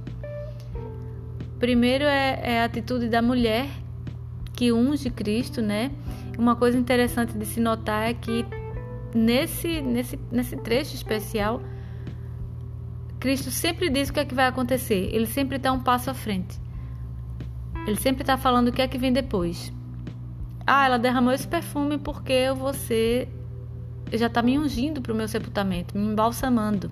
Primeiro 1.58 2.03
é, 2.03 2.39
é 2.43 2.62
a 2.62 2.65
atitude 2.65 3.08
da 3.08 3.22
mulher 3.22 3.67
que 4.53 4.72
unge 4.72 5.10
Cristo, 5.10 5.62
né? 5.62 5.91
Uma 6.38 6.55
coisa 6.55 6.77
interessante 6.77 7.38
de 7.38 7.46
se 7.46 7.60
notar 7.60 8.10
é 8.10 8.13
que 8.13 8.46
nesse, 9.13 9.82
nesse, 9.82 10.20
nesse 10.32 10.55
trecho 10.58 10.96
especial, 10.96 11.62
Cristo 13.20 13.51
sempre 13.51 13.89
diz 13.89 14.10
o 14.10 14.13
que 14.13 14.20
é 14.20 14.25
que 14.25 14.36
vai 14.36 14.48
acontecer. 14.48 15.10
Ele 15.13 15.25
sempre 15.25 15.58
está 15.58 15.72
um 15.72 15.79
passo 15.79 16.10
à 16.10 16.13
frente. 16.13 16.60
Ele 17.88 17.98
sempre 17.98 18.24
está 18.24 18.38
falando 18.38 18.70
o 18.70 18.72
que 18.72 18.82
é 18.82 18.88
que 18.88 18.98
vem 18.98 19.13
depois. 19.13 19.72
Ah, 20.65 20.86
ela 20.86 20.98
derramou 20.98 21.34
esse 21.34 21.48
perfume 21.48 21.98
porque 21.98 22.51
você 22.55 23.27
já 24.12 24.27
está 24.27 24.41
me 24.41 24.58
ungindo 24.58 25.01
para 25.01 25.12
o 25.12 25.15
meu 25.15 25.27
sepultamento, 25.27 25.98
me 25.98 26.05
embalsamando. 26.05 26.91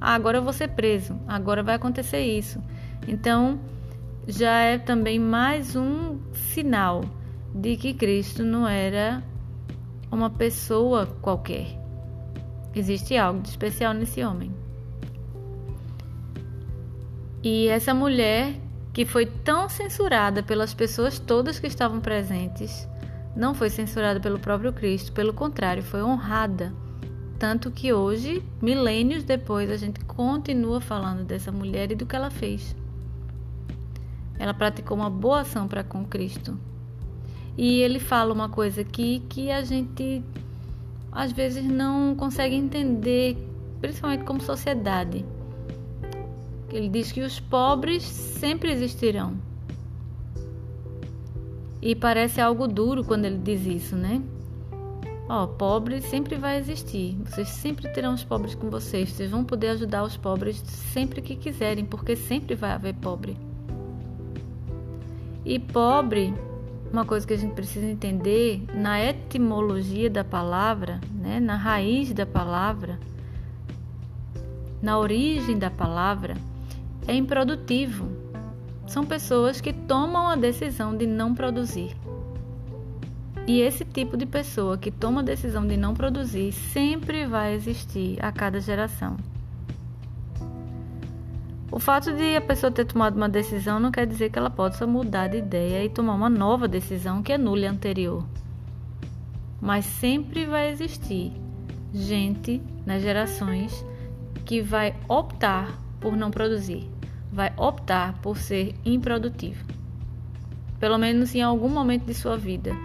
Ah, 0.00 0.14
agora 0.14 0.38
eu 0.38 0.42
vou 0.42 0.52
ser 0.52 0.68
preso. 0.68 1.18
Agora 1.26 1.62
vai 1.62 1.74
acontecer 1.74 2.20
isso. 2.20 2.62
Então, 3.06 3.60
já 4.26 4.58
é 4.60 4.78
também 4.78 5.18
mais 5.18 5.76
um 5.76 6.18
sinal 6.32 7.04
de 7.54 7.76
que 7.76 7.92
Cristo 7.92 8.42
não 8.42 8.66
era 8.66 9.22
uma 10.12 10.28
pessoa 10.28 11.06
qualquer. 11.22 11.66
Existe 12.74 13.16
algo 13.16 13.40
de 13.40 13.48
especial 13.48 13.94
nesse 13.94 14.22
homem. 14.22 14.54
E 17.42 17.66
essa 17.68 17.94
mulher, 17.94 18.54
que 18.92 19.06
foi 19.06 19.26
tão 19.26 19.68
censurada 19.68 20.42
pelas 20.42 20.74
pessoas 20.74 21.18
todas 21.18 21.58
que 21.58 21.66
estavam 21.66 22.00
presentes, 22.00 22.86
não 23.34 23.54
foi 23.54 23.70
censurada 23.70 24.20
pelo 24.20 24.38
próprio 24.38 24.72
Cristo, 24.72 25.12
pelo 25.12 25.32
contrário, 25.32 25.82
foi 25.82 26.02
honrada. 26.02 26.72
Tanto 27.38 27.70
que 27.70 27.92
hoje, 27.92 28.44
milênios 28.60 29.24
depois, 29.24 29.70
a 29.70 29.76
gente 29.76 30.04
continua 30.04 30.80
falando 30.80 31.24
dessa 31.24 31.50
mulher 31.50 31.90
e 31.90 31.96
do 31.96 32.06
que 32.06 32.14
ela 32.14 32.30
fez. 32.30 32.76
Ela 34.38 34.54
praticou 34.54 34.96
uma 34.96 35.10
boa 35.10 35.40
ação 35.40 35.66
para 35.66 35.82
com 35.82 36.04
Cristo. 36.04 36.56
E 37.56 37.80
ele 37.80 37.98
fala 37.98 38.32
uma 38.32 38.48
coisa 38.48 38.80
aqui 38.80 39.22
que 39.28 39.50
a 39.50 39.62
gente 39.62 40.22
às 41.10 41.30
vezes 41.32 41.64
não 41.64 42.14
consegue 42.14 42.54
entender, 42.54 43.36
principalmente 43.80 44.24
como 44.24 44.40
sociedade. 44.40 45.24
Ele 46.70 46.88
diz 46.88 47.12
que 47.12 47.20
os 47.20 47.38
pobres 47.38 48.02
sempre 48.02 48.72
existirão. 48.72 49.36
E 51.82 51.94
parece 51.94 52.40
algo 52.40 52.66
duro 52.66 53.04
quando 53.04 53.26
ele 53.26 53.38
diz 53.38 53.66
isso, 53.66 53.96
né? 53.96 54.22
Ó, 55.28 55.44
oh, 55.44 55.48
pobre 55.48 56.00
sempre 56.00 56.36
vai 56.36 56.58
existir. 56.58 57.16
Vocês 57.24 57.48
sempre 57.48 57.88
terão 57.88 58.14
os 58.14 58.24
pobres 58.24 58.54
com 58.54 58.70
vocês. 58.70 59.10
Vocês 59.10 59.30
vão 59.30 59.44
poder 59.44 59.68
ajudar 59.68 60.04
os 60.04 60.16
pobres 60.16 60.62
sempre 60.66 61.20
que 61.20 61.36
quiserem, 61.36 61.84
porque 61.84 62.16
sempre 62.16 62.54
vai 62.54 62.70
haver 62.70 62.94
pobre. 62.94 63.36
E 65.44 65.58
pobre, 65.58 66.32
uma 66.92 67.06
coisa 67.06 67.26
que 67.26 67.32
a 67.32 67.38
gente 67.38 67.54
precisa 67.54 67.86
entender, 67.86 68.62
na 68.74 69.02
etimologia 69.02 70.10
da 70.10 70.22
palavra, 70.22 71.00
né, 71.10 71.40
na 71.40 71.56
raiz 71.56 72.12
da 72.12 72.26
palavra, 72.26 72.98
na 74.82 74.98
origem 74.98 75.58
da 75.58 75.70
palavra, 75.70 76.36
é 77.06 77.14
improdutivo. 77.14 78.08
São 78.86 79.04
pessoas 79.06 79.60
que 79.60 79.72
tomam 79.72 80.28
a 80.28 80.36
decisão 80.36 80.94
de 80.94 81.06
não 81.06 81.34
produzir. 81.34 81.96
E 83.46 83.60
esse 83.60 83.84
tipo 83.84 84.16
de 84.16 84.26
pessoa 84.26 84.76
que 84.76 84.90
toma 84.90 85.20
a 85.20 85.24
decisão 85.24 85.66
de 85.66 85.76
não 85.76 85.94
produzir 85.94 86.52
sempre 86.52 87.26
vai 87.26 87.54
existir 87.54 88.18
a 88.22 88.30
cada 88.30 88.60
geração. 88.60 89.16
O 91.74 91.78
fato 91.78 92.12
de 92.12 92.36
a 92.36 92.40
pessoa 92.42 92.70
ter 92.70 92.84
tomado 92.84 93.16
uma 93.16 93.30
decisão 93.30 93.80
não 93.80 93.90
quer 93.90 94.06
dizer 94.06 94.28
que 94.28 94.38
ela 94.38 94.50
possa 94.50 94.86
mudar 94.86 95.28
de 95.28 95.38
ideia 95.38 95.82
e 95.82 95.88
tomar 95.88 96.14
uma 96.14 96.28
nova 96.28 96.68
decisão 96.68 97.22
que 97.22 97.32
anule 97.32 97.66
a 97.66 97.70
anterior. 97.70 98.26
Mas 99.58 99.86
sempre 99.86 100.44
vai 100.44 100.70
existir 100.70 101.32
gente 101.90 102.60
nas 102.84 103.00
gerações 103.00 103.86
que 104.44 104.60
vai 104.60 104.94
optar 105.08 105.80
por 105.98 106.14
não 106.14 106.30
produzir, 106.30 106.90
vai 107.32 107.50
optar 107.56 108.18
por 108.20 108.36
ser 108.36 108.74
improdutivo. 108.84 109.64
Pelo 110.78 110.98
menos 110.98 111.34
em 111.34 111.40
algum 111.40 111.70
momento 111.70 112.04
de 112.04 112.12
sua 112.12 112.36
vida. 112.36 112.76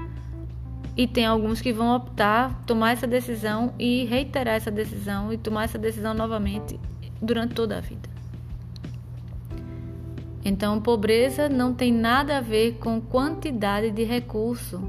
E 0.96 1.06
tem 1.06 1.26
alguns 1.26 1.60
que 1.60 1.74
vão 1.74 1.94
optar, 1.94 2.64
tomar 2.66 2.94
essa 2.94 3.06
decisão 3.06 3.74
e 3.78 4.06
reiterar 4.06 4.56
essa 4.56 4.72
decisão 4.72 5.34
e 5.34 5.38
tomar 5.38 5.66
essa 5.66 5.78
decisão 5.78 6.14
novamente 6.14 6.80
durante 7.22 7.54
toda 7.54 7.78
a 7.78 7.82
vida. 7.82 8.07
Então, 10.50 10.80
pobreza 10.80 11.50
não 11.50 11.74
tem 11.74 11.92
nada 11.92 12.38
a 12.38 12.42
ver 12.42 12.76
com 12.76 13.02
quantidade 13.02 13.92
de 13.92 14.06
recurso. 14.06 14.82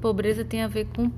Pobreza 0.00 0.44
tem 0.44 0.64
a 0.64 0.66
ver 0.66 0.88
com 0.96 1.12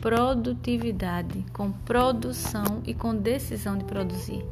produtividade, 0.00 1.46
com 1.52 1.70
produção 1.70 2.82
e 2.84 2.92
com 2.92 3.14
decisão 3.14 3.78
de 3.78 3.84
produzir. 3.84 4.44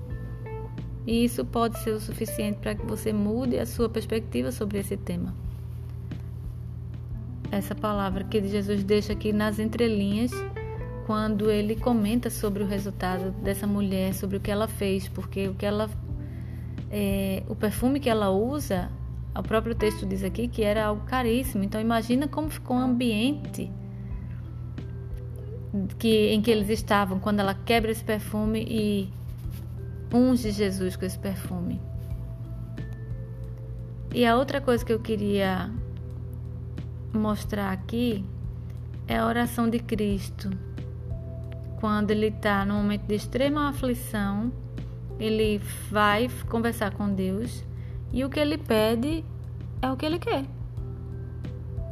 E 1.05 1.25
isso 1.25 1.45
pode 1.45 1.77
ser 1.81 1.91
o 1.91 2.01
suficiente 2.01 2.59
para 2.61 2.77
que 2.77 2.87
você 2.87 3.13
mude 3.13 3.59
a 3.59 3.67
sua 3.67 3.89
perspectiva 3.89 4.53
sobre 4.53 4.79
esse 4.79 4.97
tema. 4.97 5.35
Essa 7.51 7.75
palavra 7.75 8.23
que 8.23 8.41
Jesus 8.47 8.85
deixa 8.85 9.15
aqui 9.15 9.33
nas 9.33 9.59
entrelinhas, 9.59 10.31
quando 11.09 11.51
ele 11.51 11.75
comenta 11.75 12.31
sobre 12.31 12.63
o 12.63 12.67
resultado 12.69 13.33
dessa 13.43 13.67
mulher, 13.67 14.15
sobre 14.15 14.37
o 14.37 14.41
que 14.41 14.53
ela 14.53 14.69
fez, 14.69 15.09
porque 15.09 15.49
o 15.49 15.55
que 15.57 15.67
ela 15.67 15.91
é, 16.97 17.43
o 17.49 17.57
perfume 17.57 17.99
que 17.99 18.09
ela 18.09 18.31
usa, 18.31 18.89
o 19.37 19.43
próprio 19.43 19.75
texto 19.75 20.07
diz 20.07 20.23
aqui 20.23 20.47
que 20.47 20.63
era 20.63 20.87
algo 20.87 21.05
caríssimo. 21.05 21.65
Então 21.65 21.81
imagina 21.81 22.29
como 22.29 22.49
ficou 22.49 22.77
o 22.77 22.81
ambiente 22.81 23.69
que, 25.99 26.29
em 26.29 26.41
que 26.41 26.53
eles 26.53 26.69
estavam 26.69 27.19
quando 27.19 27.41
ela 27.41 27.53
quebra 27.53 27.91
esse 27.91 28.05
perfume 28.05 28.65
e 28.71 29.13
unge 30.15 30.53
Jesus 30.53 30.95
com 30.95 31.05
esse 31.05 31.19
perfume. 31.19 31.81
E 34.15 34.25
a 34.25 34.37
outra 34.37 34.61
coisa 34.61 34.85
que 34.85 34.93
eu 34.93 35.01
queria 35.01 35.69
mostrar 37.13 37.73
aqui 37.73 38.25
é 39.09 39.19
a 39.19 39.27
oração 39.27 39.69
de 39.69 39.81
Cristo. 39.81 40.49
Quando 41.81 42.13
ele 42.13 42.29
está 42.29 42.65
no 42.65 42.75
momento 42.75 43.03
de 43.03 43.17
extrema 43.17 43.69
aflição, 43.69 44.53
ele 45.19 45.61
vai 45.91 46.29
conversar 46.49 46.93
com 46.93 47.13
Deus 47.13 47.65
e 48.13 48.25
o 48.25 48.31
que 48.31 48.41
ele 48.41 48.59
pede 48.59 49.25
é 49.81 49.91
o 49.91 49.97
que 49.97 50.07
ele 50.07 50.19
quer. 50.19 50.45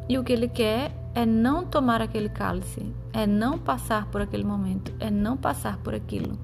E 0.09 0.19
o 0.19 0.25
que 0.25 0.33
ele 0.33 0.49
quer 0.49 0.93
é 1.14 1.25
não 1.26 1.64
tomar 1.64 2.00
aquele 2.00 2.29
cálice, 2.29 2.87
é 3.12 3.26
não 3.26 3.59
passar 3.59 4.07
por 4.07 4.21
aquele 4.21 4.45
momento, 4.45 4.93
é 4.99 5.11
não 5.11 5.37
passar 5.37 5.79
por 5.79 5.95
aquilo. 5.95 6.38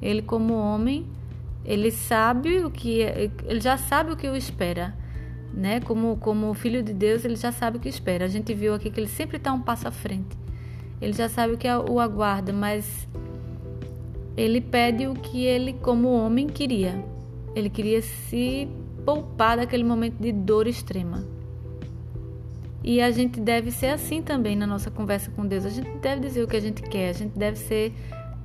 Ele 0.00 0.22
como 0.22 0.54
homem, 0.54 1.06
ele 1.64 1.90
sabe 1.90 2.64
o 2.64 2.70
que 2.70 3.00
ele 3.44 3.60
já 3.60 3.76
sabe 3.76 4.12
o 4.12 4.16
que 4.16 4.28
o 4.28 4.36
espera, 4.36 4.94
né? 5.52 5.80
Como 5.80 6.16
como 6.16 6.52
filho 6.54 6.82
de 6.82 6.92
Deus, 6.92 7.24
ele 7.24 7.36
já 7.36 7.52
sabe 7.52 7.76
o 7.78 7.80
que 7.80 7.88
espera. 7.88 8.24
A 8.24 8.28
gente 8.28 8.54
viu 8.54 8.74
aqui 8.74 8.90
que 8.90 9.00
ele 9.00 9.08
sempre 9.08 9.36
está 9.36 9.52
um 9.52 9.60
passo 9.60 9.86
à 9.86 9.90
frente. 9.90 10.36
Ele 11.00 11.12
já 11.12 11.28
sabe 11.28 11.54
o 11.54 11.58
que 11.58 11.68
o 11.68 12.00
aguarda, 12.00 12.52
mas 12.52 13.06
ele 14.38 14.60
pede 14.60 15.08
o 15.08 15.14
que 15.14 15.44
ele 15.44 15.72
como 15.72 16.12
homem 16.12 16.46
queria. 16.46 17.04
Ele 17.56 17.68
queria 17.68 18.00
se 18.00 18.68
poupar 19.04 19.56
daquele 19.56 19.82
momento 19.82 20.14
de 20.14 20.30
dor 20.30 20.68
extrema. 20.68 21.26
E 22.84 23.00
a 23.00 23.10
gente 23.10 23.40
deve 23.40 23.72
ser 23.72 23.88
assim 23.88 24.22
também 24.22 24.54
na 24.54 24.64
nossa 24.64 24.92
conversa 24.92 25.28
com 25.32 25.44
Deus. 25.44 25.66
A 25.66 25.70
gente 25.70 25.90
deve 25.98 26.20
dizer 26.20 26.44
o 26.44 26.46
que 26.46 26.56
a 26.56 26.60
gente 26.60 26.82
quer, 26.82 27.08
a 27.08 27.12
gente 27.14 27.36
deve 27.36 27.58
ser 27.58 27.92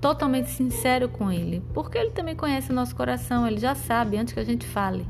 totalmente 0.01 0.49
sincero 0.49 1.07
com 1.07 1.31
Ele, 1.31 1.61
porque 1.75 1.99
Ele 1.99 2.09
também 2.09 2.35
conhece 2.35 2.71
o 2.71 2.75
nosso 2.75 2.95
coração, 2.95 3.45
Ele 3.45 3.59
já 3.59 3.75
sabe 3.75 4.17
antes 4.17 4.33
que 4.33 4.39
a 4.39 4.43
gente 4.43 4.65
fale. 4.65 5.05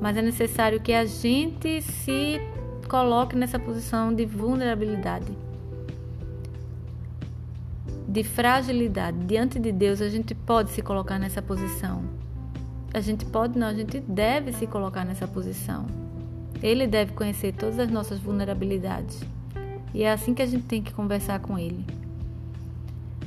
Mas 0.00 0.16
é 0.16 0.22
necessário 0.22 0.80
que 0.80 0.92
a 0.92 1.04
gente 1.04 1.80
se 1.82 2.40
coloque 2.88 3.36
nessa 3.36 3.60
posição 3.60 4.12
de 4.12 4.26
vulnerabilidade, 4.26 5.32
de 8.18 8.24
fragilidade. 8.24 9.16
Diante 9.26 9.60
de 9.60 9.70
Deus, 9.70 10.02
a 10.02 10.08
gente 10.08 10.34
pode 10.34 10.70
se 10.70 10.82
colocar 10.82 11.20
nessa 11.20 11.40
posição. 11.40 12.02
A 12.92 13.00
gente 13.00 13.24
pode, 13.24 13.56
não, 13.56 13.68
a 13.68 13.72
gente 13.72 14.00
deve 14.00 14.52
se 14.52 14.66
colocar 14.66 15.04
nessa 15.04 15.28
posição. 15.28 15.86
Ele 16.60 16.88
deve 16.88 17.12
conhecer 17.12 17.52
todas 17.52 17.78
as 17.78 17.88
nossas 17.88 18.18
vulnerabilidades. 18.18 19.22
E 19.94 20.02
é 20.02 20.10
assim 20.10 20.34
que 20.34 20.42
a 20.42 20.46
gente 20.46 20.64
tem 20.64 20.82
que 20.82 20.92
conversar 20.92 21.38
com 21.38 21.56
ele. 21.56 21.86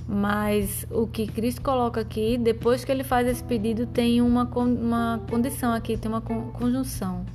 Mas 0.06 0.86
o 0.92 1.08
que 1.08 1.26
Cristo 1.26 1.62
coloca 1.62 2.02
aqui, 2.02 2.38
depois 2.38 2.84
que 2.84 2.92
ele 2.92 3.06
faz 3.06 3.26
esse 3.26 3.44
pedido, 3.46 3.86
tem 3.86 4.22
uma, 4.22 4.44
uma 4.44 5.22
condição 5.30 5.74
aqui, 5.74 5.96
tem 5.96 6.12
uma 6.12 6.20
conjunção. 6.20 7.26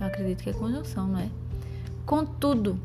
Eu 0.00 0.08
acredito 0.08 0.42
que 0.42 0.50
é 0.50 0.52
conjunção, 0.52 1.06
não 1.06 1.20
é? 1.20 1.28
Contudo, 2.04 2.76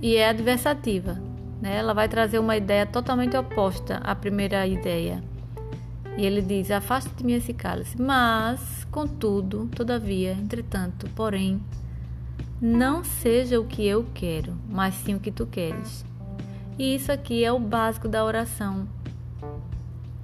e 0.00 0.16
é 0.16 0.28
adversativa. 0.28 1.31
Né? 1.62 1.76
Ela 1.76 1.94
vai 1.94 2.08
trazer 2.08 2.40
uma 2.40 2.56
ideia 2.56 2.84
totalmente 2.84 3.36
oposta 3.36 3.98
à 3.98 4.16
primeira 4.16 4.66
ideia. 4.66 5.22
E 6.18 6.26
ele 6.26 6.42
diz: 6.42 6.72
Afasta 6.72 7.08
de 7.16 7.24
mim 7.24 7.34
esse 7.34 7.54
cálice. 7.54 8.02
Mas, 8.02 8.84
contudo, 8.90 9.70
todavia, 9.74 10.32
entretanto, 10.32 11.08
porém, 11.14 11.62
não 12.60 13.04
seja 13.04 13.60
o 13.60 13.64
que 13.64 13.86
eu 13.86 14.04
quero, 14.12 14.58
mas 14.68 14.94
sim 14.96 15.14
o 15.14 15.20
que 15.20 15.30
tu 15.30 15.46
queres. 15.46 16.04
E 16.76 16.96
isso 16.96 17.12
aqui 17.12 17.44
é 17.44 17.52
o 17.52 17.60
básico 17.60 18.08
da 18.08 18.24
oração. 18.24 18.88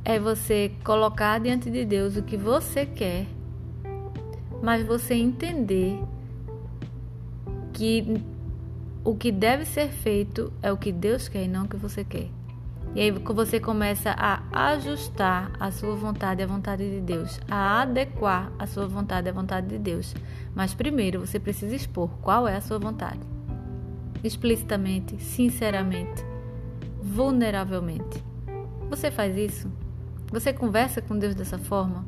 É 0.05 0.19
você 0.19 0.73
colocar 0.83 1.39
diante 1.39 1.71
de 1.71 1.85
Deus 1.85 2.17
o 2.17 2.23
que 2.23 2.37
você 2.37 2.85
quer, 2.85 3.27
mas 4.63 4.85
você 4.85 5.15
entender 5.15 6.03
que 7.73 8.21
o 9.09 9.15
que 9.15 9.33
deve 9.33 9.65
ser 9.65 9.89
feito 9.89 10.53
é 10.63 10.71
o 10.71 10.77
que 10.77 10.93
Deus 10.93 11.29
quer 11.29 11.45
e 11.45 11.49
não 11.49 11.65
o 11.65 11.69
que 11.69 11.79
você 11.79 12.05
quer. 12.05 12.29
E 12.95 13.01
aí 13.01 13.11
você 13.11 13.59
começa 13.59 14.11
a 14.11 14.43
ajustar 14.73 15.51
a 15.59 15.71
sua 15.71 15.97
vontade 15.97 16.43
à 16.43 16.47
vontade 16.47 16.91
de 16.91 17.01
Deus, 17.01 17.41
a 17.51 17.81
adequar 17.81 18.53
a 18.59 18.67
sua 18.67 18.87
vontade 18.87 19.27
à 19.27 19.33
vontade 19.33 19.67
de 19.67 19.79
Deus. 19.79 20.15
Mas 20.55 20.75
primeiro 20.75 21.21
você 21.21 21.41
precisa 21.41 21.75
expor 21.75 22.11
qual 22.21 22.47
é 22.47 22.57
a 22.57 22.61
sua 22.61 22.79
vontade. 22.79 23.21
Explicitamente, 24.23 25.19
sinceramente, 25.23 26.23
vulneravelmente. 27.01 28.23
Você 28.91 29.11
faz 29.11 29.39
isso? 29.39 29.73
Você 30.31 30.53
conversa 30.53 31.01
com 31.01 31.19
Deus 31.19 31.35
dessa 31.35 31.57
forma? 31.57 32.05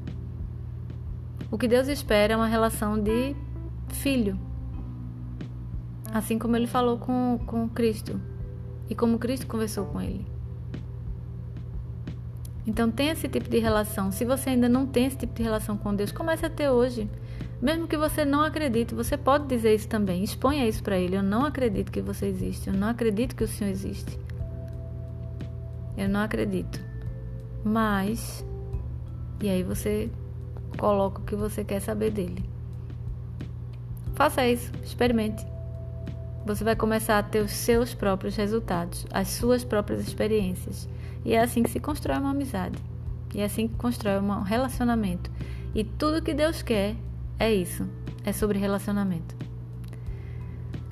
O 1.50 1.56
que 1.56 1.66
Deus 1.66 1.88
espera 1.88 2.34
é 2.34 2.36
uma 2.36 2.46
relação 2.46 3.02
de 3.02 3.34
filho. 3.88 4.49
Assim 6.12 6.38
como 6.38 6.56
ele 6.56 6.66
falou 6.66 6.98
com, 6.98 7.38
com 7.46 7.68
Cristo 7.68 8.20
e 8.88 8.94
como 8.94 9.18
Cristo 9.18 9.46
conversou 9.46 9.86
com 9.86 10.00
ele. 10.00 10.26
Então 12.66 12.90
tenha 12.90 13.12
esse 13.12 13.28
tipo 13.28 13.48
de 13.48 13.58
relação. 13.58 14.12
Se 14.12 14.24
você 14.24 14.50
ainda 14.50 14.68
não 14.68 14.86
tem 14.86 15.06
esse 15.06 15.16
tipo 15.16 15.34
de 15.34 15.42
relação 15.42 15.76
com 15.76 15.94
Deus, 15.94 16.12
comece 16.12 16.44
a 16.46 16.50
ter 16.50 16.68
hoje. 16.68 17.08
Mesmo 17.60 17.86
que 17.86 17.96
você 17.96 18.24
não 18.24 18.42
acredite, 18.42 18.94
você 18.94 19.16
pode 19.16 19.46
dizer 19.46 19.74
isso 19.74 19.88
também. 19.88 20.22
Exponha 20.24 20.66
isso 20.66 20.82
para 20.82 20.98
ele. 20.98 21.16
Eu 21.16 21.22
não 21.22 21.44
acredito 21.44 21.92
que 21.92 22.00
você 22.00 22.26
existe. 22.26 22.68
Eu 22.68 22.74
não 22.74 22.88
acredito 22.88 23.36
que 23.36 23.44
o 23.44 23.48
Senhor 23.48 23.70
existe. 23.70 24.18
Eu 25.96 26.08
não 26.08 26.20
acredito. 26.20 26.80
Mas 27.64 28.44
e 29.42 29.48
aí 29.48 29.62
você 29.62 30.10
coloca 30.78 31.20
o 31.20 31.24
que 31.24 31.34
você 31.34 31.64
quer 31.64 31.80
saber 31.80 32.10
dele. 32.10 32.44
Faça 34.14 34.46
isso, 34.46 34.70
experimente. 34.84 35.46
Você 36.50 36.64
vai 36.64 36.74
começar 36.74 37.16
a 37.16 37.22
ter 37.22 37.44
os 37.44 37.52
seus 37.52 37.94
próprios 37.94 38.34
resultados, 38.34 39.06
as 39.12 39.28
suas 39.28 39.62
próprias 39.62 40.00
experiências. 40.00 40.88
E 41.24 41.32
é 41.32 41.40
assim 41.40 41.62
que 41.62 41.70
se 41.70 41.78
constrói 41.78 42.18
uma 42.18 42.32
amizade. 42.32 42.76
E 43.32 43.40
é 43.40 43.44
assim 43.44 43.68
que 43.68 43.76
constrói 43.76 44.18
um 44.18 44.42
relacionamento. 44.42 45.30
E 45.72 45.84
tudo 45.84 46.20
que 46.20 46.34
Deus 46.34 46.60
quer 46.60 46.96
é 47.38 47.54
isso. 47.54 47.86
É 48.24 48.32
sobre 48.32 48.58
relacionamento. 48.58 49.36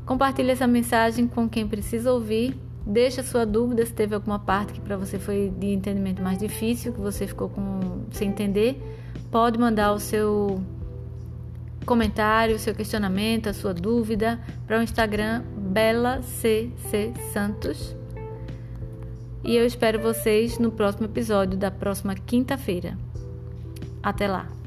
Compartilhe 0.06 0.52
essa 0.52 0.66
mensagem 0.68 1.26
com 1.26 1.48
quem 1.48 1.66
precisa 1.66 2.12
ouvir. 2.12 2.56
Deixa 2.86 3.24
sua 3.24 3.44
dúvida 3.44 3.84
se 3.84 3.92
teve 3.92 4.14
alguma 4.14 4.38
parte 4.38 4.74
que 4.74 4.80
para 4.80 4.96
você 4.96 5.18
foi 5.18 5.52
de 5.58 5.72
entendimento 5.72 6.22
mais 6.22 6.38
difícil, 6.38 6.92
que 6.92 7.00
você 7.00 7.26
ficou 7.26 7.48
com 7.48 8.04
sem 8.12 8.28
entender. 8.28 8.80
Pode 9.28 9.58
mandar 9.58 9.92
o 9.92 9.98
seu 9.98 10.62
comentário, 11.88 12.59
seu 12.59 12.74
questionamento, 12.74 13.48
a 13.48 13.55
sua 13.55 13.72
dúvida 13.72 14.38
para 14.66 14.79
o 14.79 14.83
Instagram 14.83 15.42
Bela 15.57 16.22
CC 16.22 17.14
Santos. 17.33 17.96
E 19.42 19.57
eu 19.57 19.64
espero 19.64 19.98
vocês 19.98 20.59
no 20.59 20.70
próximo 20.70 21.07
episódio 21.07 21.59
da 21.59 21.70
próxima 21.70 22.14
quinta-feira. 22.14 22.98
Até 24.03 24.29
lá! 24.29 24.57